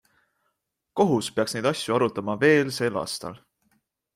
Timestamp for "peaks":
1.35-1.55